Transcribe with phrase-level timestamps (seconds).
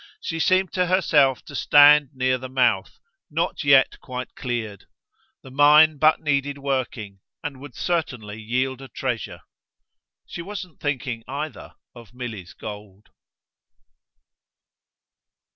[0.19, 2.97] She seemed to herself to stand near the mouth,
[3.29, 4.87] not yet quite cleared.
[5.43, 9.41] The mine but needed working and would certainly yield a treasure.
[10.25, 13.09] She wasn't thinking, either, of Milly's gold.